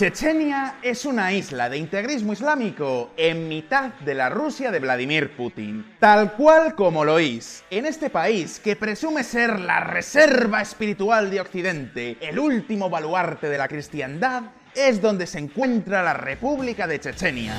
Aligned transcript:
Chechenia 0.00 0.76
es 0.82 1.04
una 1.04 1.30
isla 1.30 1.68
de 1.68 1.76
integrismo 1.76 2.32
islámico 2.32 3.10
en 3.18 3.48
mitad 3.48 3.92
de 4.00 4.14
la 4.14 4.30
Rusia 4.30 4.70
de 4.70 4.78
Vladimir 4.78 5.36
Putin. 5.36 5.94
Tal 5.98 6.32
cual 6.32 6.74
como 6.74 7.04
lo 7.04 7.16
oís. 7.16 7.62
En 7.68 7.84
este 7.84 8.08
país 8.08 8.58
que 8.60 8.76
presume 8.76 9.24
ser 9.24 9.60
la 9.60 9.80
reserva 9.80 10.62
espiritual 10.62 11.30
de 11.30 11.42
Occidente, 11.42 12.16
el 12.22 12.38
último 12.38 12.88
baluarte 12.88 13.50
de 13.50 13.58
la 13.58 13.68
cristiandad, 13.68 14.44
es 14.74 15.02
donde 15.02 15.26
se 15.26 15.38
encuentra 15.38 16.02
la 16.02 16.14
República 16.14 16.86
de 16.86 16.98
Chechenia. 16.98 17.56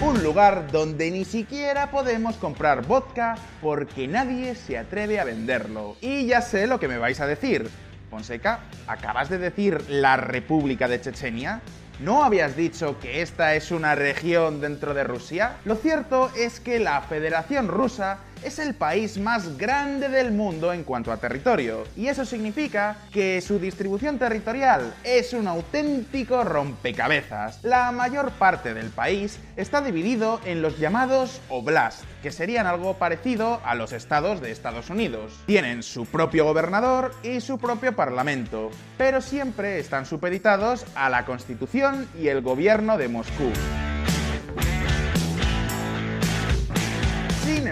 Un 0.00 0.22
lugar 0.22 0.72
donde 0.72 1.10
ni 1.10 1.26
siquiera 1.26 1.90
podemos 1.90 2.36
comprar 2.36 2.86
vodka 2.86 3.34
porque 3.60 4.08
nadie 4.08 4.54
se 4.54 4.78
atreve 4.78 5.20
a 5.20 5.24
venderlo. 5.24 5.96
Y 6.00 6.24
ya 6.24 6.40
sé 6.40 6.66
lo 6.66 6.80
que 6.80 6.88
me 6.88 6.96
vais 6.96 7.20
a 7.20 7.26
decir. 7.26 7.68
Fonseca, 8.10 8.60
¿acabas 8.86 9.28
de 9.28 9.38
decir 9.38 9.82
la 9.88 10.16
República 10.16 10.88
de 10.88 11.00
Chechenia? 11.00 11.60
¿No 12.00 12.22
habías 12.22 12.54
dicho 12.54 13.00
que 13.00 13.22
esta 13.22 13.56
es 13.56 13.72
una 13.72 13.96
región 13.96 14.60
dentro 14.60 14.94
de 14.94 15.02
Rusia? 15.02 15.56
Lo 15.64 15.74
cierto 15.74 16.30
es 16.36 16.60
que 16.60 16.78
la 16.78 17.00
Federación 17.00 17.66
Rusa 17.66 18.18
es 18.42 18.58
el 18.58 18.74
país 18.74 19.18
más 19.18 19.56
grande 19.58 20.08
del 20.08 20.32
mundo 20.32 20.72
en 20.72 20.84
cuanto 20.84 21.12
a 21.12 21.16
territorio, 21.16 21.84
y 21.96 22.08
eso 22.08 22.24
significa 22.24 22.96
que 23.12 23.40
su 23.40 23.58
distribución 23.58 24.18
territorial 24.18 24.94
es 25.04 25.32
un 25.32 25.48
auténtico 25.48 26.44
rompecabezas. 26.44 27.62
La 27.64 27.92
mayor 27.92 28.30
parte 28.32 28.74
del 28.74 28.90
país 28.90 29.38
está 29.56 29.80
dividido 29.80 30.40
en 30.44 30.62
los 30.62 30.78
llamados 30.78 31.40
oblast, 31.48 32.02
que 32.22 32.30
serían 32.30 32.66
algo 32.66 32.94
parecido 32.94 33.60
a 33.64 33.74
los 33.74 33.92
estados 33.92 34.40
de 34.40 34.50
Estados 34.50 34.90
Unidos. 34.90 35.32
Tienen 35.46 35.82
su 35.82 36.06
propio 36.06 36.44
gobernador 36.44 37.14
y 37.22 37.40
su 37.40 37.58
propio 37.58 37.94
parlamento, 37.94 38.70
pero 38.96 39.20
siempre 39.20 39.78
están 39.78 40.06
supeditados 40.06 40.84
a 40.94 41.08
la 41.08 41.24
Constitución 41.24 42.08
y 42.18 42.28
el 42.28 42.42
gobierno 42.42 42.98
de 42.98 43.08
Moscú. 43.08 43.52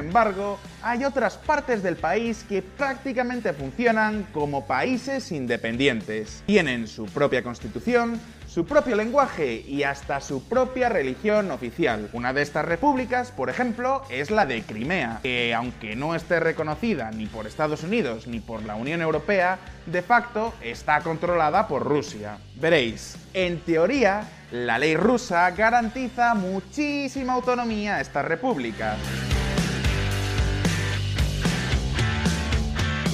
Embargo, 0.07 0.59
hay 0.83 1.05
otras 1.05 1.37
partes 1.37 1.83
del 1.83 1.97
país 1.97 2.45
que 2.49 2.63
prácticamente 2.63 3.53
funcionan 3.53 4.27
como 4.33 4.67
países 4.67 5.33
independientes. 5.33 6.43
Tienen 6.47 6.87
su 6.87 7.07
propia 7.07 7.43
constitución, 7.43 8.21
su 8.47 8.65
propio 8.65 8.97
lenguaje 8.97 9.63
y 9.67 9.83
hasta 9.83 10.21
su 10.21 10.43
propia 10.49 10.89
religión 10.89 11.51
oficial. 11.51 12.09
Una 12.13 12.33
de 12.33 12.43
estas 12.43 12.65
repúblicas, 12.65 13.31
por 13.31 13.51
ejemplo, 13.51 14.03
es 14.09 14.31
la 14.31 14.47
de 14.47 14.63
Crimea, 14.63 15.21
que 15.23 15.53
aunque 15.55 15.95
no 15.95 16.15
esté 16.15 16.41
reconocida 16.41 17.11
ni 17.11 17.27
por 17.27 17.47
Estados 17.47 17.83
Unidos 17.83 18.27
ni 18.27 18.41
por 18.41 18.63
la 18.63 18.77
Unión 18.77 19.03
Europea, 19.03 19.59
de 19.85 20.03
facto 20.03 20.55
está 20.63 21.01
controlada 21.01 21.69
por 21.69 21.83
Rusia. 21.83 22.39
Veréis, 22.55 23.19
en 23.35 23.61
teoría, 23.61 24.27
la 24.53 24.79
ley 24.79 24.97
rusa 24.97 25.51
garantiza 25.51 26.35
muchísima 26.35 27.35
autonomía 27.35 27.97
a 27.97 28.01
estas 28.01 28.25
repúblicas. 28.25 28.97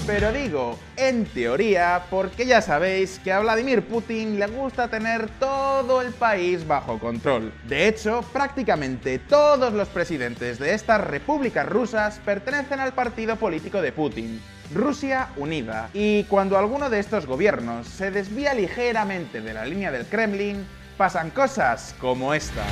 Pero 0.07 0.33
digo, 0.33 0.79
en 0.97 1.25
teoría, 1.27 2.03
porque 2.11 2.45
ya 2.45 2.61
sabéis 2.61 3.21
que 3.23 3.33
a 3.33 3.39
Vladimir 3.39 3.83
Putin 3.83 4.37
le 4.37 4.49
gusta 4.49 4.89
tener 4.89 5.29
todo 5.39 6.03
el 6.03 6.13
país 6.13 6.67
bajo 6.67 6.99
control. 6.99 7.53
De 7.69 7.87
hecho, 7.87 8.25
prácticamente 8.33 9.21
todos 9.21 9.73
los 9.73 9.89
presidentes 9.89 10.59
de 10.59 10.75
estas 10.75 11.01
repúblicas 11.03 11.69
rusas 11.69 12.21
pertenecen 12.25 12.81
al 12.81 12.93
partido 12.93 13.37
político 13.37 13.81
de 13.81 13.93
Putin. 13.93 14.43
Rusia 14.75 15.29
Unida. 15.37 15.89
Y 15.95 16.25
cuando 16.25 16.59
alguno 16.59 16.91
de 16.91 16.99
estos 16.99 17.27
gobiernos 17.27 17.87
se 17.87 18.11
desvía 18.11 18.55
ligeramente 18.55 19.41
de 19.41 19.55
la 19.55 19.65
línea 19.65 19.93
del 19.93 20.07
Kremlin, 20.07 20.67
pasan 20.97 21.31
cosas 21.31 21.95
como 22.01 22.35
esta. 22.35 22.65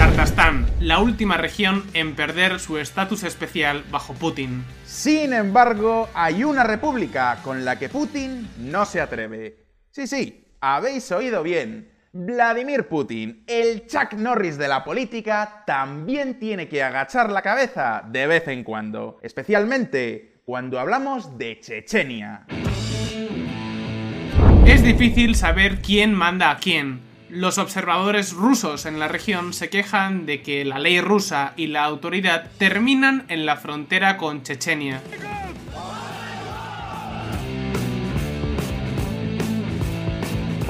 Kartastán, 0.00 0.66
la 0.80 0.98
última 0.98 1.36
región 1.36 1.84
en 1.92 2.16
perder 2.16 2.58
su 2.58 2.78
estatus 2.78 3.22
especial 3.22 3.84
bajo 3.90 4.14
Putin. 4.14 4.64
Sin 4.86 5.34
embargo, 5.34 6.08
hay 6.14 6.42
una 6.42 6.62
república 6.62 7.38
con 7.44 7.66
la 7.66 7.78
que 7.78 7.90
Putin 7.90 8.48
no 8.56 8.86
se 8.86 9.02
atreve. 9.02 9.58
Sí, 9.90 10.06
sí, 10.06 10.46
habéis 10.58 11.12
oído 11.12 11.42
bien. 11.42 11.92
Vladimir 12.14 12.88
Putin, 12.88 13.44
el 13.46 13.86
Chuck 13.86 14.14
Norris 14.14 14.56
de 14.56 14.68
la 14.68 14.84
política, 14.84 15.64
también 15.66 16.38
tiene 16.38 16.66
que 16.66 16.82
agachar 16.82 17.30
la 17.30 17.42
cabeza 17.42 18.02
de 18.08 18.26
vez 18.26 18.48
en 18.48 18.64
cuando, 18.64 19.18
especialmente 19.20 20.40
cuando 20.46 20.80
hablamos 20.80 21.36
de 21.36 21.60
Chechenia. 21.60 22.46
Es 24.64 24.82
difícil 24.82 25.34
saber 25.34 25.82
quién 25.82 26.14
manda 26.14 26.50
a 26.50 26.56
quién, 26.56 27.09
los 27.30 27.58
observadores 27.58 28.32
rusos 28.32 28.86
en 28.86 28.98
la 28.98 29.08
región 29.08 29.52
se 29.52 29.70
quejan 29.70 30.26
de 30.26 30.42
que 30.42 30.64
la 30.64 30.78
ley 30.78 31.00
rusa 31.00 31.54
y 31.56 31.68
la 31.68 31.84
autoridad 31.84 32.50
terminan 32.58 33.24
en 33.28 33.46
la 33.46 33.56
frontera 33.56 34.16
con 34.16 34.42
Chechenia. 34.42 35.00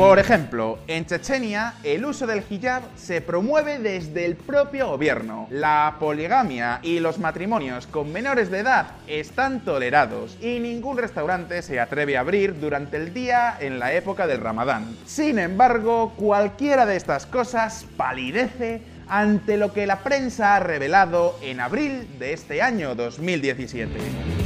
Por 0.00 0.18
ejemplo, 0.18 0.78
en 0.86 1.04
Chechenia 1.04 1.74
el 1.82 2.06
uso 2.06 2.26
del 2.26 2.42
hijab 2.48 2.82
se 2.96 3.20
promueve 3.20 3.78
desde 3.78 4.24
el 4.24 4.34
propio 4.34 4.88
gobierno. 4.88 5.46
La 5.50 5.96
poligamia 6.00 6.80
y 6.82 7.00
los 7.00 7.18
matrimonios 7.18 7.86
con 7.86 8.10
menores 8.10 8.50
de 8.50 8.60
edad 8.60 8.92
están 9.06 9.60
tolerados 9.60 10.38
y 10.40 10.58
ningún 10.58 10.96
restaurante 10.96 11.60
se 11.60 11.78
atreve 11.78 12.16
a 12.16 12.20
abrir 12.20 12.58
durante 12.58 12.96
el 12.96 13.12
día 13.12 13.58
en 13.60 13.78
la 13.78 13.92
época 13.92 14.26
del 14.26 14.40
Ramadán. 14.40 14.96
Sin 15.04 15.38
embargo, 15.38 16.14
cualquiera 16.16 16.86
de 16.86 16.96
estas 16.96 17.26
cosas 17.26 17.84
palidece 17.98 18.80
ante 19.06 19.58
lo 19.58 19.74
que 19.74 19.86
la 19.86 19.98
prensa 19.98 20.56
ha 20.56 20.60
revelado 20.60 21.38
en 21.42 21.60
abril 21.60 22.08
de 22.18 22.32
este 22.32 22.62
año 22.62 22.94
2017. 22.94 24.39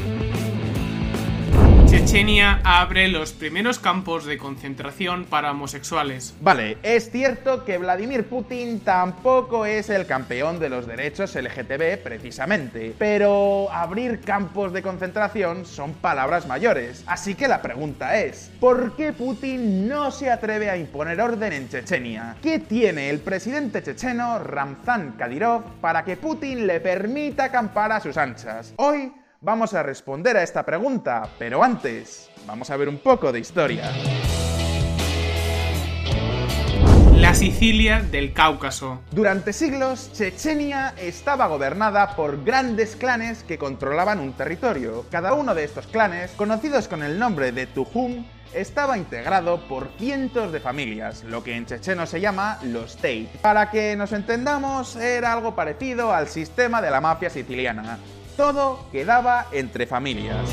Chechenia 1.94 2.60
abre 2.64 3.06
los 3.06 3.32
primeros 3.32 3.78
campos 3.78 4.26
de 4.26 4.36
concentración 4.36 5.26
para 5.26 5.52
homosexuales. 5.52 6.34
Vale, 6.40 6.76
es 6.82 7.08
cierto 7.12 7.64
que 7.64 7.78
Vladimir 7.78 8.26
Putin 8.26 8.80
tampoco 8.80 9.64
es 9.64 9.88
el 9.90 10.04
campeón 10.04 10.58
de 10.58 10.70
los 10.70 10.88
derechos 10.88 11.36
LGTB 11.36 12.02
precisamente, 12.02 12.96
pero 12.98 13.70
abrir 13.70 14.20
campos 14.22 14.72
de 14.72 14.82
concentración 14.82 15.66
son 15.66 15.92
palabras 15.92 16.48
mayores. 16.48 17.04
Así 17.06 17.36
que 17.36 17.46
la 17.46 17.62
pregunta 17.62 18.18
es, 18.18 18.50
¿por 18.58 18.96
qué 18.96 19.12
Putin 19.12 19.86
no 19.86 20.10
se 20.10 20.32
atreve 20.32 20.70
a 20.70 20.76
imponer 20.76 21.20
orden 21.20 21.52
en 21.52 21.68
Chechenia? 21.68 22.34
¿Qué 22.42 22.58
tiene 22.58 23.08
el 23.08 23.20
presidente 23.20 23.84
checheno 23.84 24.40
Ramzan 24.40 25.12
Kadyrov 25.12 25.62
para 25.80 26.04
que 26.04 26.16
Putin 26.16 26.66
le 26.66 26.80
permita 26.80 27.44
acampar 27.44 27.92
a 27.92 28.00
sus 28.00 28.16
anchas? 28.16 28.74
Hoy 28.78 29.12
Vamos 29.44 29.74
a 29.74 29.82
responder 29.82 30.38
a 30.38 30.42
esta 30.42 30.64
pregunta, 30.64 31.28
pero 31.38 31.62
antes, 31.62 32.30
vamos 32.46 32.70
a 32.70 32.78
ver 32.78 32.88
un 32.88 32.96
poco 32.96 33.30
de 33.30 33.40
historia. 33.40 33.92
La 37.12 37.34
Sicilia 37.34 38.00
del 38.00 38.32
Cáucaso. 38.32 39.02
Durante 39.10 39.52
siglos, 39.52 40.10
Chechenia 40.14 40.94
estaba 40.96 41.46
gobernada 41.46 42.16
por 42.16 42.42
grandes 42.42 42.96
clanes 42.96 43.44
que 43.44 43.58
controlaban 43.58 44.18
un 44.18 44.32
territorio. 44.32 45.04
Cada 45.10 45.34
uno 45.34 45.54
de 45.54 45.64
estos 45.64 45.88
clanes, 45.88 46.30
conocidos 46.30 46.88
con 46.88 47.02
el 47.02 47.18
nombre 47.18 47.52
de 47.52 47.66
Tujum, 47.66 48.24
estaba 48.54 48.96
integrado 48.96 49.68
por 49.68 49.90
cientos 49.98 50.52
de 50.52 50.60
familias, 50.60 51.22
lo 51.22 51.44
que 51.44 51.54
en 51.54 51.66
checheno 51.66 52.06
se 52.06 52.22
llama 52.22 52.58
los 52.62 52.96
Tate. 52.96 53.28
Para 53.42 53.70
que 53.70 53.94
nos 53.94 54.14
entendamos, 54.14 54.96
era 54.96 55.34
algo 55.34 55.54
parecido 55.54 56.14
al 56.14 56.28
sistema 56.28 56.80
de 56.80 56.90
la 56.90 57.02
mafia 57.02 57.28
siciliana. 57.28 57.98
Todo 58.36 58.86
quedaba 58.90 59.46
entre 59.52 59.86
familias. 59.86 60.50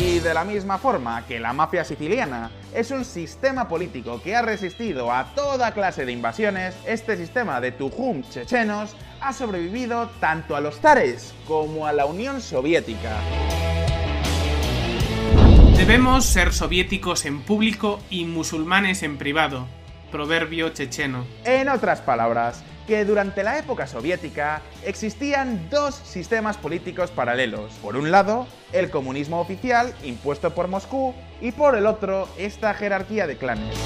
Y 0.00 0.18
de 0.18 0.34
la 0.34 0.44
misma 0.44 0.78
forma 0.78 1.24
que 1.26 1.38
la 1.38 1.52
mafia 1.52 1.84
siciliana 1.84 2.50
es 2.74 2.90
un 2.90 3.04
sistema 3.04 3.68
político 3.68 4.20
que 4.22 4.34
ha 4.34 4.42
resistido 4.42 5.12
a 5.12 5.26
toda 5.34 5.72
clase 5.72 6.04
de 6.06 6.12
invasiones, 6.12 6.74
este 6.86 7.16
sistema 7.16 7.60
de 7.60 7.70
Tujum 7.70 8.22
chechenos 8.28 8.96
ha 9.20 9.32
sobrevivido 9.32 10.08
tanto 10.18 10.56
a 10.56 10.60
los 10.60 10.80
zares 10.80 11.32
como 11.46 11.86
a 11.86 11.92
la 11.92 12.06
Unión 12.06 12.40
Soviética. 12.40 13.16
Debemos 15.76 16.24
ser 16.24 16.52
soviéticos 16.52 17.24
en 17.26 17.42
público 17.42 18.00
y 18.10 18.24
musulmanes 18.24 19.02
en 19.02 19.18
privado. 19.18 19.66
Proverbio 20.10 20.70
checheno. 20.70 21.24
En 21.44 21.68
otras 21.68 22.00
palabras, 22.00 22.64
que 22.90 23.04
durante 23.04 23.44
la 23.44 23.56
época 23.56 23.86
soviética 23.86 24.62
existían 24.84 25.70
dos 25.70 25.94
sistemas 25.94 26.56
políticos 26.56 27.12
paralelos. 27.12 27.72
Por 27.74 27.96
un 27.96 28.10
lado, 28.10 28.48
el 28.72 28.90
comunismo 28.90 29.40
oficial 29.40 29.94
impuesto 30.02 30.56
por 30.56 30.66
Moscú 30.66 31.14
y 31.40 31.52
por 31.52 31.76
el 31.76 31.86
otro, 31.86 32.28
esta 32.36 32.74
jerarquía 32.74 33.28
de 33.28 33.36
clanes. 33.36 33.76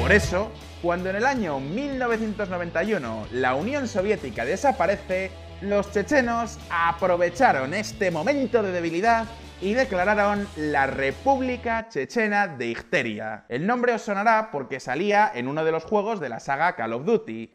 Por 0.00 0.12
eso, 0.12 0.52
cuando 0.80 1.10
en 1.10 1.16
el 1.16 1.26
año 1.26 1.58
1991 1.58 3.26
la 3.32 3.56
Unión 3.56 3.88
Soviética 3.88 4.44
desaparece, 4.44 5.32
Los 5.60 5.90
chechenos 5.90 6.58
aprovecharon 6.70 7.74
este 7.74 8.10
momento 8.10 8.62
de 8.62 8.70
debilidad 8.70 9.24
y 9.60 9.74
declararon 9.74 10.46
la 10.56 10.86
República 10.86 11.88
Chechena 11.88 12.46
de 12.46 12.66
Icteria. 12.66 13.44
El 13.48 13.66
nombre 13.66 13.94
os 13.94 14.02
sonará 14.02 14.50
porque 14.50 14.80
salía 14.80 15.30
en 15.34 15.48
uno 15.48 15.64
de 15.64 15.72
los 15.72 15.84
juegos 15.84 16.20
de 16.20 16.28
la 16.28 16.40
saga 16.40 16.76
Call 16.76 16.92
of 16.92 17.04
Duty. 17.04 17.52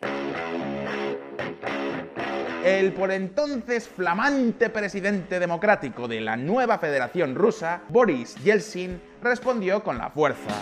El 2.63 2.93
por 2.93 3.11
entonces 3.11 3.87
flamante 3.87 4.69
presidente 4.69 5.39
democrático 5.39 6.07
de 6.07 6.21
la 6.21 6.37
nueva 6.37 6.77
Federación 6.77 7.35
Rusa, 7.35 7.81
Boris 7.89 8.35
Yeltsin, 8.43 9.01
respondió 9.21 9.83
con 9.83 9.97
la 9.97 10.11
fuerza. 10.11 10.61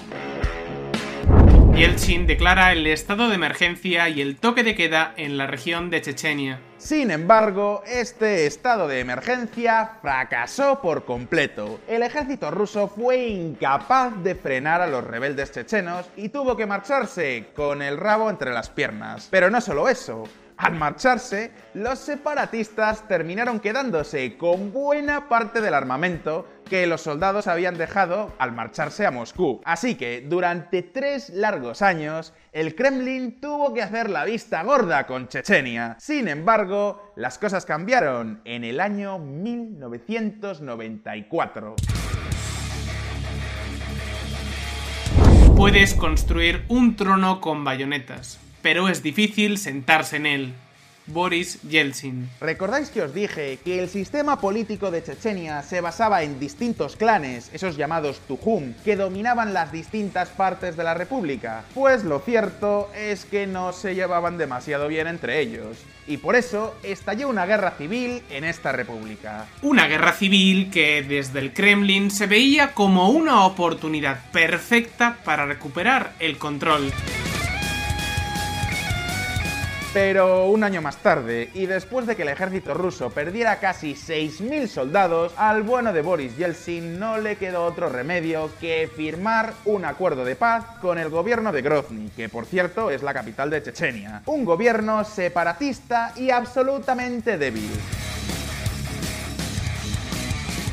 Yeltsin 1.79 2.27
declara 2.27 2.73
el 2.73 2.85
estado 2.87 3.29
de 3.29 3.35
emergencia 3.35 4.09
y 4.09 4.19
el 4.19 4.35
toque 4.35 4.63
de 4.65 4.75
queda 4.75 5.13
en 5.15 5.37
la 5.37 5.47
región 5.47 5.89
de 5.89 6.01
Chechenia. 6.01 6.59
Sin 6.77 7.09
embargo, 7.09 7.83
este 7.87 8.47
estado 8.47 8.87
de 8.89 8.99
emergencia 8.99 9.97
fracasó 10.01 10.81
por 10.81 11.05
completo. 11.05 11.79
El 11.87 12.03
ejército 12.03 12.51
ruso 12.51 12.89
fue 12.89 13.27
incapaz 13.27 14.13
de 14.23 14.35
frenar 14.35 14.81
a 14.81 14.87
los 14.87 15.05
rebeldes 15.05 15.53
chechenos 15.53 16.05
y 16.17 16.29
tuvo 16.29 16.57
que 16.57 16.65
marcharse 16.65 17.47
con 17.55 17.81
el 17.81 17.95
rabo 17.95 18.29
entre 18.29 18.53
las 18.53 18.69
piernas. 18.69 19.29
Pero 19.31 19.49
no 19.49 19.61
solo 19.61 19.87
eso, 19.87 20.25
al 20.59 20.75
marcharse, 20.75 21.51
los 21.73 21.97
separatistas 21.99 23.07
terminaron 23.07 23.61
quedándose 23.61 24.35
con 24.35 24.73
buena 24.73 25.29
parte 25.29 25.61
del 25.61 25.73
armamento 25.73 26.45
que 26.69 26.85
los 26.85 26.99
soldados 26.99 27.47
habían 27.47 27.77
dejado 27.77 28.33
al 28.39 28.51
marcharse 28.51 29.05
a 29.05 29.11
Moscú. 29.11 29.61
Así 29.63 29.95
que 29.95 30.25
durante 30.27 30.81
tres 30.81 31.29
largos 31.29 31.81
años, 31.81 32.33
el 32.51 32.75
Kremlin 32.75 33.39
tuvo 33.39 33.73
que 33.73 33.81
hacer 33.81 34.09
la 34.09 34.25
vista 34.25 34.61
gorda 34.63 35.07
con 35.07 35.29
Chechenia. 35.29 35.95
Sin 35.97 36.27
embargo, 36.27 37.13
las 37.15 37.37
cosas 37.37 37.65
cambiaron 37.65 38.41
en 38.43 38.65
el 38.65 38.81
año 38.81 39.17
1994. 39.17 41.75
Puedes 45.55 45.93
construir 45.93 46.65
un 46.67 46.97
trono 46.97 47.39
con 47.39 47.63
bayonetas 47.63 48.41
pero 48.61 48.89
es 48.89 49.03
difícil 49.03 49.57
sentarse 49.57 50.17
en 50.17 50.25
él. 50.25 50.53
Boris 51.11 51.61
Yeltsin. 51.63 52.29
¿Recordáis 52.39 52.89
que 52.89 53.01
os 53.01 53.13
dije 53.13 53.59
que 53.63 53.79
el 53.79 53.89
sistema 53.89 54.39
político 54.39 54.91
de 54.91 55.03
Chechenia 55.03 55.63
se 55.63 55.81
basaba 55.81 56.23
en 56.23 56.39
distintos 56.39 56.95
clanes, 56.95 57.49
esos 57.53 57.77
llamados 57.77 58.19
Tujum, 58.27 58.73
que 58.85 58.95
dominaban 58.95 59.53
las 59.53 59.71
distintas 59.71 60.29
partes 60.29 60.77
de 60.77 60.83
la 60.83 60.93
república? 60.93 61.63
Pues 61.73 62.03
lo 62.03 62.19
cierto 62.19 62.89
es 62.95 63.25
que 63.25 63.47
no 63.47 63.73
se 63.73 63.95
llevaban 63.95 64.37
demasiado 64.37 64.87
bien 64.87 65.07
entre 65.07 65.39
ellos. 65.39 65.77
Y 66.07 66.17
por 66.17 66.35
eso 66.35 66.75
estalló 66.81 67.29
una 67.29 67.45
guerra 67.45 67.71
civil 67.71 68.23
en 68.31 68.43
esta 68.43 68.71
república. 68.71 69.45
Una 69.61 69.87
guerra 69.87 70.13
civil 70.13 70.71
que 70.71 71.03
desde 71.03 71.39
el 71.39 71.53
Kremlin 71.53 72.09
se 72.09 72.25
veía 72.25 72.73
como 72.73 73.09
una 73.09 73.45
oportunidad 73.45 74.31
perfecta 74.31 75.17
para 75.23 75.45
recuperar 75.45 76.13
el 76.19 76.37
control. 76.37 76.91
Pero 79.91 80.45
un 80.45 80.63
año 80.63 80.83
más 80.83 80.97
tarde, 80.97 81.49
y 81.55 81.65
después 81.65 82.05
de 82.05 82.15
que 82.15 82.21
el 82.21 82.29
ejército 82.29 82.75
ruso 82.75 83.09
perdiera 83.09 83.59
casi 83.59 83.95
6.000 83.95 84.67
soldados, 84.67 85.33
al 85.35 85.63
bueno 85.63 85.91
de 85.93 86.03
Boris 86.03 86.37
Yeltsin 86.37 86.99
no 86.99 87.17
le 87.17 87.37
quedó 87.37 87.65
otro 87.65 87.89
remedio 87.89 88.51
que 88.59 88.87
firmar 88.95 89.53
un 89.65 89.85
acuerdo 89.85 90.25
de 90.25 90.35
paz 90.35 90.63
con 90.79 90.99
el 90.99 91.09
gobierno 91.09 91.51
de 91.51 91.63
Grozny, 91.63 92.11
que 92.15 92.29
por 92.29 92.45
cierto 92.45 92.91
es 92.91 93.01
la 93.01 93.15
capital 93.15 93.49
de 93.49 93.63
Chechenia. 93.63 94.21
Un 94.27 94.45
gobierno 94.45 95.03
separatista 95.03 96.13
y 96.15 96.29
absolutamente 96.29 97.39
débil. 97.39 97.71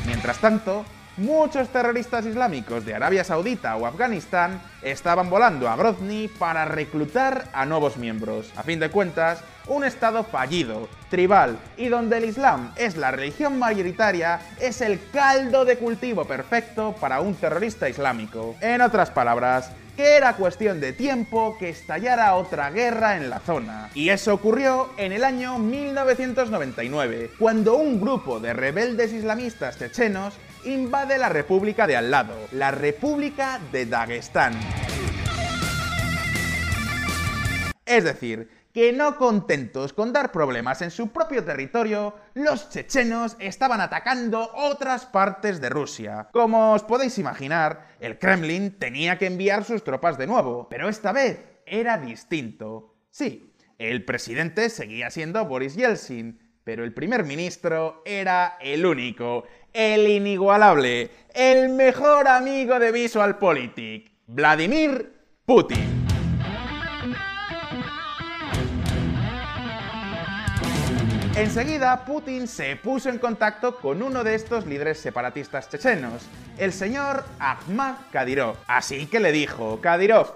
Mientras 0.05 0.37
tanto, 0.37 0.85
muchos 1.17 1.69
terroristas 1.69 2.25
islámicos 2.25 2.85
de 2.85 2.93
Arabia 2.95 3.23
Saudita 3.23 3.75
o 3.75 3.85
Afganistán 3.85 4.61
estaban 4.81 5.29
volando 5.29 5.67
a 5.67 5.75
Grozny 5.75 6.27
para 6.27 6.65
reclutar 6.65 7.49
a 7.53 7.65
nuevos 7.65 7.97
miembros. 7.97 8.51
A 8.55 8.63
fin 8.63 8.79
de 8.79 8.89
cuentas, 8.89 9.43
un 9.67 9.83
estado 9.83 10.23
fallido, 10.23 10.87
tribal 11.09 11.57
y 11.75 11.87
donde 11.87 12.17
el 12.17 12.25
Islam 12.25 12.71
es 12.75 12.95
la 12.95 13.11
religión 13.11 13.59
mayoritaria 13.59 14.39
es 14.59 14.81
el 14.81 14.99
caldo 15.11 15.65
de 15.65 15.77
cultivo 15.77 16.25
perfecto 16.25 16.95
para 16.99 17.19
un 17.21 17.35
terrorista 17.35 17.89
islámico. 17.89 18.55
En 18.61 18.81
otras 18.81 19.09
palabras, 19.09 19.71
que 19.97 20.15
era 20.15 20.35
cuestión 20.35 20.79
de 20.79 20.93
tiempo 20.93 21.57
que 21.57 21.69
estallara 21.69 22.35
otra 22.35 22.69
guerra 22.69 23.17
en 23.17 23.31
la 23.31 23.39
zona. 23.39 23.89
Y 23.95 24.09
eso 24.09 24.33
ocurrió 24.33 24.91
en 24.97 25.11
el 25.11 25.23
año 25.23 25.57
1999, 25.57 27.31
cuando 27.39 27.75
un 27.77 27.99
grupo 27.99 28.39
de 28.39 28.53
rebeldes 28.53 29.11
islamistas 29.11 29.79
chechenos 29.79 30.35
invade 30.67 31.17
la 31.17 31.29
república 31.29 31.87
de 31.87 31.95
al 31.95 32.11
lado, 32.11 32.35
la 32.51 32.71
República 32.71 33.59
de 33.71 33.85
Dagestán. 33.85 34.53
Es 37.85 38.03
decir, 38.03 38.49
que 38.73 38.91
no 38.91 39.15
contentos 39.15 39.93
con 39.93 40.11
dar 40.13 40.31
problemas 40.31 40.81
en 40.81 40.91
su 40.91 41.09
propio 41.11 41.43
territorio, 41.43 42.15
los 42.33 42.69
chechenos 42.69 43.37
estaban 43.39 43.81
atacando 43.81 44.51
otras 44.53 45.05
partes 45.05 45.61
de 45.61 45.69
Rusia. 45.69 46.27
Como 46.33 46.73
os 46.73 46.83
podéis 46.83 47.17
imaginar, 47.17 47.87
el 47.99 48.19
Kremlin 48.19 48.77
tenía 48.77 49.17
que 49.17 49.25
enviar 49.25 49.63
sus 49.63 49.83
tropas 49.83 50.17
de 50.17 50.27
nuevo, 50.27 50.67
pero 50.69 50.89
esta 50.89 51.11
vez 51.11 51.39
era 51.65 51.97
distinto. 51.97 52.93
Sí, 53.09 53.53
el 53.77 54.03
presidente 54.03 54.69
seguía 54.69 55.09
siendo 55.11 55.45
Boris 55.45 55.75
Yeltsin, 55.75 56.39
pero 56.67 56.83
el 56.83 56.93
primer 56.93 57.23
ministro 57.23 58.03
era 58.05 58.57
el 58.59 58.85
único, 58.85 59.45
el 59.73 60.07
inigualable, 60.07 61.11
el 61.33 61.69
mejor 61.69 62.27
amigo 62.27 62.79
de 62.79 62.91
VisualPolitik, 62.91 64.11
Vladimir 64.27 65.13
Putin. 65.45 66.07
Enseguida, 71.37 72.03
Putin 72.03 72.47
se 72.47 72.75
puso 72.77 73.09
en 73.09 73.19
contacto 73.19 73.75
con 73.75 74.01
uno 74.01 74.23
de 74.23 74.33
estos 74.33 74.65
líderes 74.65 74.99
separatistas 74.99 75.69
chechenos, 75.69 76.23
el 76.57 76.73
señor 76.73 77.23
Ahmad 77.37 77.95
Kadyrov. 78.11 78.55
Así 78.65 79.05
que 79.05 79.19
le 79.19 79.31
dijo, 79.31 79.79
Kadyrov, 79.79 80.33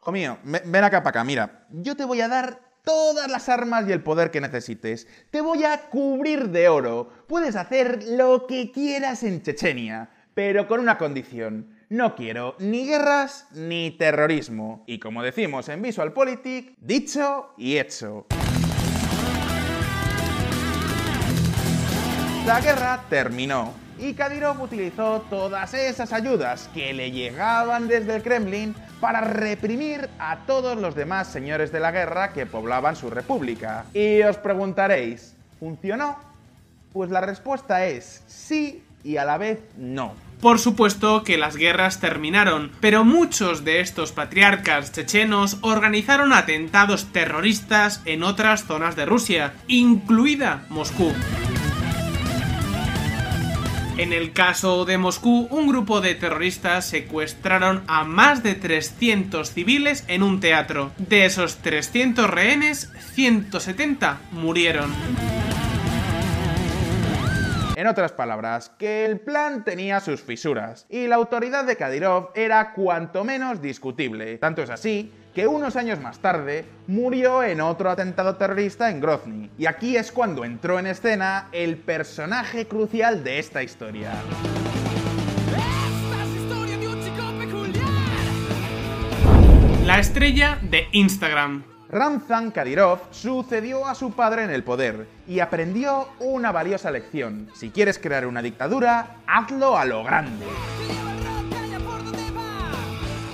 hijo 0.00 0.10
mío, 0.12 0.38
ven 0.42 0.84
acá 0.84 1.02
para 1.02 1.20
acá, 1.20 1.24
mira, 1.24 1.66
yo 1.68 1.94
te 1.96 2.06
voy 2.06 2.22
a 2.22 2.28
dar 2.28 2.67
todas 2.84 3.30
las 3.30 3.48
armas 3.48 3.88
y 3.88 3.92
el 3.92 4.02
poder 4.02 4.30
que 4.30 4.40
necesites. 4.40 5.06
Te 5.30 5.40
voy 5.40 5.64
a 5.64 5.88
cubrir 5.88 6.48
de 6.48 6.68
oro. 6.68 7.10
Puedes 7.26 7.56
hacer 7.56 8.04
lo 8.08 8.46
que 8.46 8.70
quieras 8.72 9.22
en 9.22 9.42
Chechenia, 9.42 10.10
pero 10.34 10.66
con 10.68 10.80
una 10.80 10.98
condición. 10.98 11.74
No 11.90 12.14
quiero 12.14 12.54
ni 12.58 12.86
guerras 12.86 13.48
ni 13.52 13.92
terrorismo. 13.92 14.84
Y 14.86 14.98
como 14.98 15.22
decimos 15.22 15.68
en 15.68 15.82
VisualPolitik, 15.82 16.76
dicho 16.80 17.54
y 17.56 17.78
hecho. 17.78 18.26
La 22.48 22.62
guerra 22.62 23.04
terminó 23.10 23.74
y 23.98 24.14
Kadyrov 24.14 24.62
utilizó 24.62 25.20
todas 25.28 25.74
esas 25.74 26.14
ayudas 26.14 26.70
que 26.72 26.94
le 26.94 27.10
llegaban 27.10 27.88
desde 27.88 28.16
el 28.16 28.22
Kremlin 28.22 28.74
para 29.02 29.20
reprimir 29.20 30.08
a 30.18 30.38
todos 30.46 30.78
los 30.78 30.94
demás 30.94 31.30
señores 31.30 31.72
de 31.72 31.80
la 31.80 31.92
guerra 31.92 32.32
que 32.32 32.46
poblaban 32.46 32.96
su 32.96 33.10
república. 33.10 33.84
Y 33.92 34.22
os 34.22 34.38
preguntaréis, 34.38 35.36
¿funcionó? 35.60 36.16
Pues 36.94 37.10
la 37.10 37.20
respuesta 37.20 37.84
es 37.84 38.22
sí 38.26 38.82
y 39.04 39.18
a 39.18 39.26
la 39.26 39.36
vez 39.36 39.60
no. 39.76 40.14
Por 40.40 40.58
supuesto 40.58 41.24
que 41.24 41.36
las 41.36 41.54
guerras 41.54 42.00
terminaron, 42.00 42.72
pero 42.80 43.04
muchos 43.04 43.62
de 43.62 43.80
estos 43.80 44.12
patriarcas 44.12 44.90
chechenos 44.92 45.58
organizaron 45.60 46.32
atentados 46.32 47.12
terroristas 47.12 48.00
en 48.06 48.22
otras 48.22 48.64
zonas 48.64 48.96
de 48.96 49.04
Rusia, 49.04 49.52
incluida 49.66 50.64
Moscú. 50.70 51.12
En 53.98 54.12
el 54.12 54.32
caso 54.32 54.84
de 54.84 54.96
Moscú, 54.96 55.48
un 55.50 55.66
grupo 55.66 56.00
de 56.00 56.14
terroristas 56.14 56.84
secuestraron 56.84 57.82
a 57.88 58.04
más 58.04 58.44
de 58.44 58.54
300 58.54 59.50
civiles 59.50 60.04
en 60.06 60.22
un 60.22 60.38
teatro. 60.38 60.92
De 60.98 61.24
esos 61.24 61.56
300 61.56 62.30
rehenes, 62.30 62.92
170 63.14 64.20
murieron. 64.30 64.94
En 67.74 67.88
otras 67.88 68.12
palabras, 68.12 68.70
que 68.78 69.04
el 69.04 69.18
plan 69.18 69.64
tenía 69.64 69.98
sus 69.98 70.22
fisuras 70.22 70.86
y 70.88 71.08
la 71.08 71.16
autoridad 71.16 71.64
de 71.64 71.76
Kadyrov 71.76 72.30
era 72.36 72.74
cuanto 72.74 73.24
menos 73.24 73.60
discutible. 73.60 74.38
Tanto 74.38 74.62
es 74.62 74.70
así 74.70 75.12
que 75.38 75.46
unos 75.46 75.76
años 75.76 76.00
más 76.00 76.18
tarde 76.18 76.64
murió 76.88 77.44
en 77.44 77.60
otro 77.60 77.90
atentado 77.90 78.34
terrorista 78.34 78.90
en 78.90 79.00
Grozny. 79.00 79.48
Y 79.56 79.66
aquí 79.66 79.96
es 79.96 80.10
cuando 80.10 80.44
entró 80.44 80.80
en 80.80 80.88
escena 80.88 81.46
el 81.52 81.76
personaje 81.76 82.66
crucial 82.66 83.22
de 83.22 83.38
esta 83.38 83.62
historia. 83.62 84.14
La 89.86 90.00
estrella 90.00 90.58
de 90.60 90.88
Instagram, 90.90 91.62
Ramzan 91.88 92.50
Kadyrov 92.50 92.98
sucedió 93.12 93.86
a 93.86 93.94
su 93.94 94.10
padre 94.10 94.42
en 94.42 94.50
el 94.50 94.64
poder 94.64 95.06
y 95.28 95.38
aprendió 95.38 96.08
una 96.18 96.50
valiosa 96.50 96.90
lección. 96.90 97.48
Si 97.54 97.70
quieres 97.70 98.00
crear 98.00 98.26
una 98.26 98.42
dictadura, 98.42 99.18
hazlo 99.28 99.78
a 99.78 99.84
lo 99.84 100.02
grande. 100.02 100.46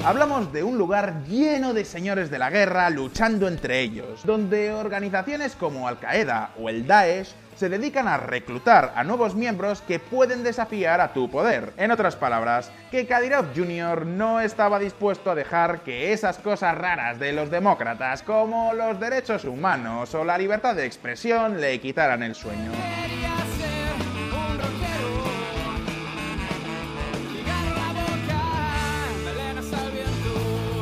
Hablamos 0.06 0.52
de 0.52 0.62
un 0.62 0.76
lugar 0.76 1.24
lleno 1.24 1.72
de 1.72 1.86
señores 1.86 2.30
de 2.30 2.38
la 2.38 2.50
guerra 2.50 2.90
luchando 2.90 3.48
entre 3.48 3.80
ellos, 3.80 4.20
donde 4.24 4.70
organizaciones 4.70 5.56
como 5.56 5.88
Al-Qaeda 5.88 6.50
o 6.60 6.68
el 6.68 6.86
Daesh 6.86 7.34
se 7.56 7.70
dedican 7.70 8.06
a 8.06 8.18
reclutar 8.18 8.92
a 8.96 9.02
nuevos 9.02 9.34
miembros 9.34 9.80
que 9.80 9.98
pueden 9.98 10.42
desafiar 10.42 11.00
a 11.00 11.14
tu 11.14 11.30
poder. 11.30 11.72
En 11.78 11.90
otras 11.90 12.16
palabras, 12.16 12.70
que 12.90 13.06
Kadyrov 13.06 13.54
Jr. 13.56 14.04
no 14.04 14.40
estaba 14.40 14.78
dispuesto 14.78 15.30
a 15.30 15.34
dejar 15.34 15.80
que 15.80 16.12
esas 16.12 16.36
cosas 16.36 16.76
raras 16.76 17.18
de 17.18 17.32
los 17.32 17.50
demócratas 17.50 18.22
como 18.22 18.74
los 18.74 19.00
derechos 19.00 19.46
humanos 19.46 20.14
o 20.14 20.22
la 20.22 20.36
libertad 20.36 20.74
de 20.74 20.84
expresión 20.84 21.62
le 21.62 21.80
quitaran 21.80 22.22
el 22.22 22.34
sueño. 22.34 22.72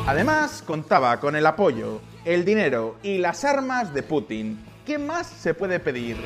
Además, 0.05 0.61
contaba 0.67 1.21
con 1.21 1.37
el 1.37 1.45
apoyo, 1.45 2.01
el 2.25 2.43
dinero 2.43 2.97
y 3.03 3.19
las 3.19 3.45
armas 3.45 3.93
de 3.93 4.03
Putin. 4.03 4.59
¿Qué 4.85 4.97
más 4.97 5.27
se 5.27 5.53
puede 5.53 5.79
pedir? 5.79 6.17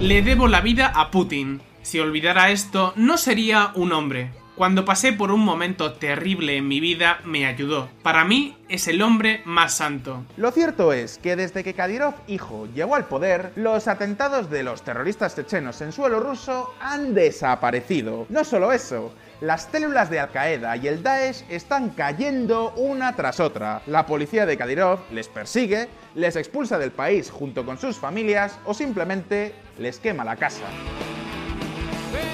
Le 0.00 0.22
debo 0.22 0.46
la 0.46 0.60
vida 0.60 0.92
a 0.94 1.10
Putin. 1.10 1.62
Si 1.80 1.98
olvidara 1.98 2.50
esto, 2.50 2.92
no 2.96 3.16
sería 3.16 3.72
un 3.76 3.92
hombre. 3.92 4.30
Cuando 4.58 4.84
pasé 4.84 5.12
por 5.12 5.30
un 5.30 5.44
momento 5.44 5.92
terrible 5.92 6.56
en 6.56 6.66
mi 6.66 6.80
vida, 6.80 7.20
me 7.24 7.46
ayudó. 7.46 7.88
Para 8.02 8.24
mí, 8.24 8.56
es 8.68 8.88
el 8.88 9.02
hombre 9.02 9.40
más 9.44 9.74
santo. 9.74 10.24
Lo 10.36 10.50
cierto 10.50 10.92
es 10.92 11.18
que 11.18 11.36
desde 11.36 11.62
que 11.62 11.74
Kadyrov 11.74 12.14
hijo 12.26 12.66
llegó 12.74 12.96
al 12.96 13.06
poder, 13.06 13.52
los 13.54 13.86
atentados 13.86 14.50
de 14.50 14.64
los 14.64 14.82
terroristas 14.82 15.36
chechenos 15.36 15.80
en 15.80 15.92
suelo 15.92 16.18
ruso 16.18 16.74
han 16.80 17.14
desaparecido. 17.14 18.26
No 18.30 18.42
solo 18.42 18.72
eso, 18.72 19.14
las 19.40 19.68
células 19.70 20.10
de 20.10 20.18
Al 20.18 20.32
Qaeda 20.32 20.76
y 20.76 20.88
el 20.88 21.04
Daesh 21.04 21.44
están 21.48 21.90
cayendo 21.90 22.72
una 22.72 23.14
tras 23.14 23.38
otra. 23.38 23.82
La 23.86 24.06
policía 24.06 24.44
de 24.44 24.56
Kadyrov 24.56 24.98
les 25.12 25.28
persigue, 25.28 25.88
les 26.16 26.34
expulsa 26.34 26.80
del 26.80 26.90
país 26.90 27.30
junto 27.30 27.64
con 27.64 27.78
sus 27.78 27.96
familias 27.96 28.58
o 28.64 28.74
simplemente 28.74 29.54
les 29.78 30.00
quema 30.00 30.24
la 30.24 30.34
casa. 30.34 30.64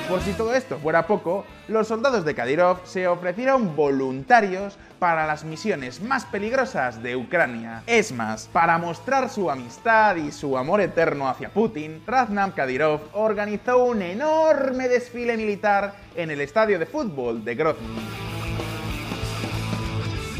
Por 0.09 0.21
si 0.21 0.33
todo 0.33 0.55
esto 0.55 0.79
fuera 0.79 1.07
poco, 1.07 1.45
los 1.67 1.89
soldados 1.89 2.25
de 2.25 2.35
Kadyrov 2.35 2.81
se 2.85 3.09
ofrecieron 3.09 3.75
voluntarios 3.75 4.77
para 4.99 5.27
las 5.27 5.45
misiones 5.45 6.01
más 6.03 6.25
peligrosas 6.27 7.03
de 7.03 7.17
Ucrania. 7.17 7.83
Es 7.87 8.13
más, 8.13 8.49
para 8.53 8.79
mostrar 8.79 9.31
su 9.31 9.51
amistad 9.51 10.17
y 10.17 10.31
su 10.31 10.57
amor 10.59 10.81
eterno 10.81 11.29
hacia 11.29 11.49
Putin, 11.49 12.03
Raznam 12.07 12.53
Kadyrov 12.53 13.01
organizó 13.13 13.85
un 13.85 14.03
enorme 14.03 14.89
desfile 14.89 15.37
militar 15.37 15.95
en 16.15 16.31
el 16.31 16.41
estadio 16.41 16.79
de 16.79 16.87
fútbol 16.87 17.45
de 17.45 17.55
Grozny. 17.55 18.25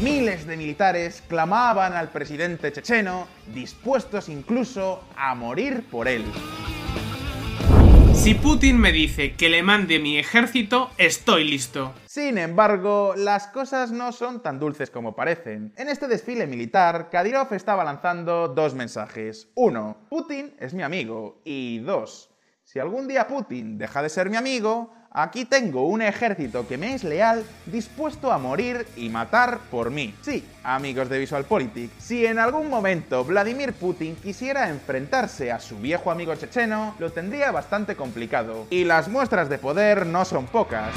Miles 0.01 0.45
de 0.45 0.57
militares 0.57 1.23
clamaban 1.27 1.93
al 1.93 2.09
presidente 2.09 2.71
checheno, 2.71 3.27
dispuestos 3.53 4.29
incluso 4.29 5.01
a 5.17 5.33
morir 5.35 5.85
por 5.89 6.07
él. 6.07 6.23
Si 8.25 8.33
Putin 8.33 8.79
me 8.79 8.91
dice 8.91 9.35
que 9.35 9.49
le 9.49 9.61
mande 9.61 9.99
mi 9.99 10.17
ejército, 10.17 10.89
estoy 10.97 11.43
listo. 11.43 11.93
Sin 12.07 12.39
embargo, 12.39 13.13
las 13.15 13.45
cosas 13.45 13.91
no 13.91 14.11
son 14.11 14.41
tan 14.41 14.57
dulces 14.57 14.89
como 14.89 15.15
parecen. 15.15 15.73
En 15.77 15.89
este 15.89 16.07
desfile 16.07 16.47
militar, 16.47 17.11
Kadyrov 17.11 17.53
estaba 17.53 17.83
lanzando 17.83 18.47
dos 18.47 18.73
mensajes. 18.73 19.49
Uno, 19.53 20.07
Putin 20.09 20.55
es 20.59 20.73
mi 20.73 20.81
amigo. 20.81 21.43
Y 21.45 21.77
dos, 21.81 22.31
si 22.63 22.79
algún 22.79 23.07
día 23.07 23.27
Putin 23.27 23.77
deja 23.77 24.01
de 24.01 24.09
ser 24.09 24.31
mi 24.31 24.37
amigo, 24.37 24.91
Aquí 25.17 25.45
tengo 25.45 25.87
un 25.87 26.01
ejército 26.01 26.67
que 26.67 26.77
me 26.77 26.93
es 26.93 27.05
leal, 27.05 27.45
dispuesto 27.67 28.33
a 28.33 28.37
morir 28.37 28.85
y 28.97 29.07
matar 29.07 29.59
por 29.71 29.89
mí. 29.89 30.13
Sí, 30.19 30.45
amigos 30.61 31.07
de 31.07 31.19
VisualPolitik, 31.19 31.89
si 31.97 32.25
en 32.25 32.37
algún 32.37 32.69
momento 32.69 33.23
Vladimir 33.23 33.71
Putin 33.71 34.17
quisiera 34.17 34.67
enfrentarse 34.67 35.53
a 35.53 35.61
su 35.61 35.77
viejo 35.77 36.11
amigo 36.11 36.35
checheno, 36.35 36.95
lo 36.99 37.13
tendría 37.13 37.53
bastante 37.53 37.95
complicado. 37.95 38.67
Y 38.69 38.83
las 38.83 39.07
muestras 39.07 39.47
de 39.47 39.57
poder 39.57 40.05
no 40.05 40.25
son 40.25 40.47
pocas. 40.47 40.91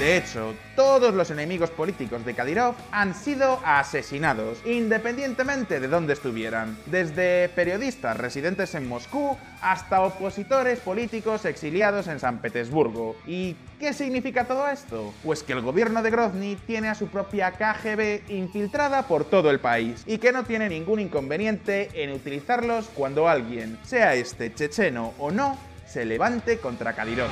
De 0.00 0.16
hecho, 0.16 0.54
todos 0.76 1.12
los 1.12 1.30
enemigos 1.30 1.68
políticos 1.68 2.24
de 2.24 2.32
Kadyrov 2.32 2.74
han 2.90 3.14
sido 3.14 3.60
asesinados, 3.62 4.56
independientemente 4.64 5.78
de 5.78 5.88
dónde 5.88 6.14
estuvieran, 6.14 6.78
desde 6.86 7.50
periodistas 7.50 8.16
residentes 8.16 8.74
en 8.74 8.88
Moscú 8.88 9.36
hasta 9.60 10.00
opositores 10.00 10.80
políticos 10.80 11.44
exiliados 11.44 12.06
en 12.06 12.18
San 12.18 12.38
Petersburgo. 12.38 13.14
¿Y 13.26 13.56
qué 13.78 13.92
significa 13.92 14.46
todo 14.46 14.68
esto? 14.68 15.12
Pues 15.22 15.42
que 15.42 15.52
el 15.52 15.60
gobierno 15.60 16.02
de 16.02 16.10
Grozny 16.10 16.56
tiene 16.66 16.88
a 16.88 16.94
su 16.94 17.08
propia 17.08 17.52
KGB 17.52 18.30
infiltrada 18.30 19.02
por 19.02 19.26
todo 19.26 19.50
el 19.50 19.60
país 19.60 20.02
y 20.06 20.16
que 20.16 20.32
no 20.32 20.44
tiene 20.44 20.70
ningún 20.70 21.00
inconveniente 21.00 21.90
en 21.92 22.12
utilizarlos 22.12 22.88
cuando 22.94 23.28
alguien, 23.28 23.78
sea 23.84 24.14
este 24.14 24.54
checheno 24.54 25.12
o 25.18 25.30
no, 25.30 25.58
se 25.86 26.06
levante 26.06 26.56
contra 26.56 26.94
Kadyrov. 26.94 27.28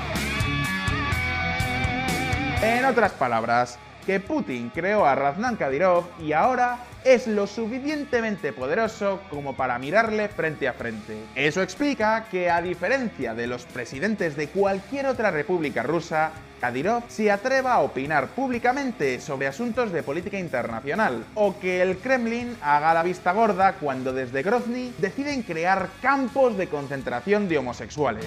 En 2.60 2.84
otras 2.84 3.12
palabras, 3.12 3.78
que 4.04 4.18
Putin 4.18 4.70
creó 4.70 5.06
a 5.06 5.14
Raznan 5.14 5.54
Kadyrov 5.54 6.06
y 6.20 6.32
ahora 6.32 6.78
es 7.04 7.28
lo 7.28 7.46
suficientemente 7.46 8.52
poderoso 8.52 9.20
como 9.30 9.54
para 9.54 9.78
mirarle 9.78 10.28
frente 10.28 10.66
a 10.66 10.72
frente. 10.72 11.22
Eso 11.36 11.62
explica 11.62 12.24
que, 12.28 12.50
a 12.50 12.60
diferencia 12.60 13.34
de 13.34 13.46
los 13.46 13.64
presidentes 13.64 14.34
de 14.34 14.48
cualquier 14.48 15.06
otra 15.06 15.30
república 15.30 15.84
rusa, 15.84 16.32
Kadyrov 16.60 17.04
se 17.06 17.30
atreva 17.30 17.74
a 17.74 17.80
opinar 17.80 18.26
públicamente 18.26 19.20
sobre 19.20 19.46
asuntos 19.46 19.92
de 19.92 20.02
política 20.02 20.38
internacional, 20.38 21.24
o 21.34 21.60
que 21.60 21.80
el 21.80 21.98
Kremlin 21.98 22.56
haga 22.60 22.92
la 22.92 23.04
vista 23.04 23.32
gorda 23.32 23.74
cuando 23.74 24.12
desde 24.12 24.42
Grozny 24.42 24.92
deciden 24.98 25.42
crear 25.42 25.88
campos 26.02 26.56
de 26.56 26.66
concentración 26.66 27.48
de 27.48 27.58
homosexuales. 27.58 28.26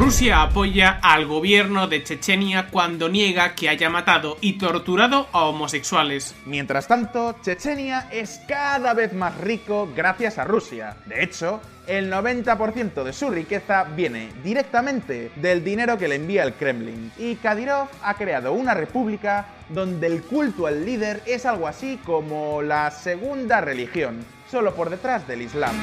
Rusia 0.00 0.40
apoya 0.40 0.98
al 1.02 1.26
gobierno 1.26 1.86
de 1.86 2.02
Chechenia 2.02 2.68
cuando 2.70 3.10
niega 3.10 3.54
que 3.54 3.68
haya 3.68 3.90
matado 3.90 4.38
y 4.40 4.54
torturado 4.54 5.28
a 5.30 5.44
homosexuales. 5.44 6.34
Mientras 6.46 6.88
tanto, 6.88 7.36
Chechenia 7.42 8.08
es 8.10 8.40
cada 8.48 8.94
vez 8.94 9.12
más 9.12 9.36
rico 9.36 9.90
gracias 9.94 10.38
a 10.38 10.44
Rusia. 10.44 10.96
De 11.04 11.22
hecho, 11.22 11.60
el 11.86 12.10
90% 12.10 13.04
de 13.04 13.12
su 13.12 13.28
riqueza 13.28 13.84
viene 13.84 14.32
directamente 14.42 15.32
del 15.36 15.62
dinero 15.62 15.98
que 15.98 16.08
le 16.08 16.14
envía 16.14 16.44
el 16.44 16.54
Kremlin. 16.54 17.12
Y 17.18 17.34
Kadyrov 17.34 17.88
ha 18.02 18.14
creado 18.14 18.54
una 18.54 18.72
república 18.72 19.48
donde 19.68 20.06
el 20.06 20.22
culto 20.22 20.66
al 20.66 20.86
líder 20.86 21.22
es 21.26 21.44
algo 21.44 21.68
así 21.68 22.00
como 22.06 22.62
la 22.62 22.90
segunda 22.90 23.60
religión, 23.60 24.24
solo 24.50 24.74
por 24.74 24.88
detrás 24.88 25.28
del 25.28 25.42
Islam. 25.42 25.76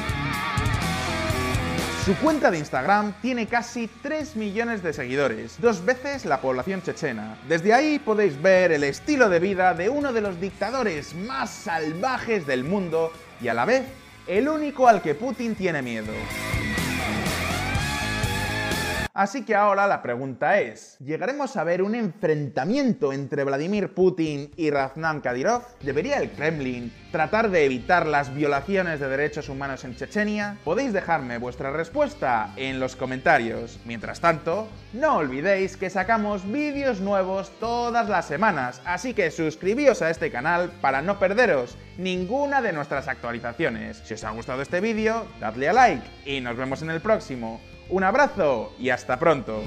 Su 2.08 2.16
cuenta 2.16 2.50
de 2.50 2.56
Instagram 2.56 3.12
tiene 3.20 3.46
casi 3.46 3.86
3 3.86 4.34
millones 4.36 4.82
de 4.82 4.94
seguidores, 4.94 5.60
dos 5.60 5.84
veces 5.84 6.24
la 6.24 6.40
población 6.40 6.80
chechena. 6.80 7.36
Desde 7.46 7.74
ahí 7.74 7.98
podéis 7.98 8.40
ver 8.40 8.72
el 8.72 8.84
estilo 8.84 9.28
de 9.28 9.38
vida 9.38 9.74
de 9.74 9.90
uno 9.90 10.14
de 10.14 10.22
los 10.22 10.40
dictadores 10.40 11.14
más 11.14 11.50
salvajes 11.50 12.46
del 12.46 12.64
mundo 12.64 13.12
y 13.42 13.48
a 13.48 13.52
la 13.52 13.66
vez 13.66 13.82
el 14.26 14.48
único 14.48 14.88
al 14.88 15.02
que 15.02 15.14
Putin 15.14 15.54
tiene 15.54 15.82
miedo. 15.82 16.14
Así 19.18 19.44
que 19.44 19.56
ahora 19.56 19.88
la 19.88 20.00
pregunta 20.00 20.60
es, 20.60 20.96
¿llegaremos 21.00 21.56
a 21.56 21.64
ver 21.64 21.82
un 21.82 21.96
enfrentamiento 21.96 23.12
entre 23.12 23.42
Vladimir 23.42 23.92
Putin 23.92 24.52
y 24.56 24.70
Raznan 24.70 25.20
Kadyrov? 25.20 25.64
¿Debería 25.82 26.18
el 26.18 26.30
Kremlin 26.30 26.92
tratar 27.10 27.50
de 27.50 27.64
evitar 27.64 28.06
las 28.06 28.32
violaciones 28.32 29.00
de 29.00 29.08
derechos 29.08 29.48
humanos 29.48 29.82
en 29.82 29.96
Chechenia? 29.96 30.56
Podéis 30.62 30.92
dejarme 30.92 31.38
vuestra 31.38 31.72
respuesta 31.72 32.52
en 32.54 32.78
los 32.78 32.94
comentarios. 32.94 33.80
Mientras 33.84 34.20
tanto, 34.20 34.68
no 34.92 35.16
olvidéis 35.16 35.76
que 35.76 35.90
sacamos 35.90 36.48
vídeos 36.48 37.00
nuevos 37.00 37.50
todas 37.58 38.08
las 38.08 38.24
semanas, 38.24 38.80
así 38.84 39.14
que 39.14 39.32
suscribíos 39.32 40.00
a 40.00 40.10
este 40.10 40.30
canal 40.30 40.70
para 40.80 41.02
no 41.02 41.18
perderos 41.18 41.76
ninguna 41.96 42.62
de 42.62 42.72
nuestras 42.72 43.08
actualizaciones. 43.08 44.00
Si 44.04 44.14
os 44.14 44.22
ha 44.22 44.30
gustado 44.30 44.62
este 44.62 44.80
vídeo, 44.80 45.26
dadle 45.40 45.70
a 45.70 45.72
like 45.72 46.06
y 46.24 46.40
nos 46.40 46.56
vemos 46.56 46.82
en 46.82 46.90
el 46.90 47.00
próximo. 47.00 47.60
Un 47.90 48.04
abrazo 48.04 48.72
y 48.78 48.90
hasta 48.90 49.18
pronto. 49.18 49.62